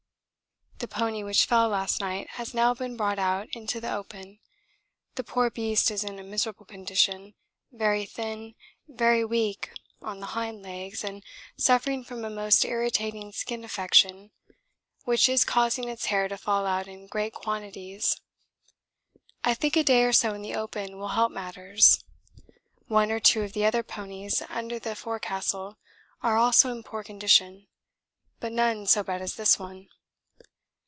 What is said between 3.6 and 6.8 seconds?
the open. The poor beast is in a miserable